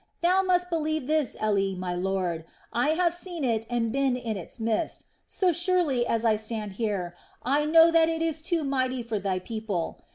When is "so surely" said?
5.27-6.07